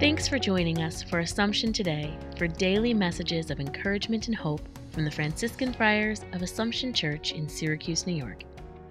Thanks 0.00 0.26
for 0.26 0.38
joining 0.38 0.80
us 0.80 1.02
for 1.02 1.18
Assumption 1.18 1.74
Today 1.74 2.16
for 2.38 2.46
daily 2.46 2.94
messages 2.94 3.50
of 3.50 3.60
encouragement 3.60 4.28
and 4.28 4.34
hope 4.34 4.66
from 4.92 5.04
the 5.04 5.10
Franciscan 5.10 5.74
Friars 5.74 6.24
of 6.32 6.40
Assumption 6.40 6.94
Church 6.94 7.32
in 7.32 7.46
Syracuse, 7.46 8.06
New 8.06 8.14
York. 8.14 8.44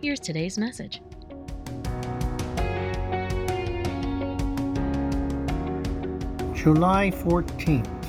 Here's 0.03 0.19
today's 0.19 0.59
message. 0.59 1.01
July 6.53 7.09
14th. 7.09 8.05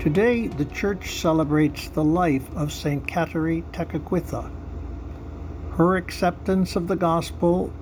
Today, 0.00 0.48
the 0.48 0.64
Church 0.64 1.20
celebrates 1.20 1.90
the 1.90 2.02
life 2.02 2.52
of 2.56 2.72
St. 2.72 3.06
Kateri 3.06 3.62
Tekakwitha. 3.70 4.50
Her 5.76 5.96
acceptance 5.96 6.74
of 6.74 6.88
the 6.88 6.96
Gospel 6.96 7.72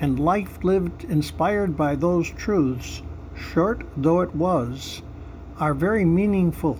and 0.00 0.18
life 0.18 0.64
lived 0.64 1.04
inspired 1.04 1.76
by 1.76 1.96
those 1.96 2.30
truths, 2.30 3.02
short 3.38 3.86
though 3.96 4.20
it 4.20 4.34
was, 4.34 5.02
are 5.58 5.74
very 5.74 6.04
meaningful. 6.04 6.78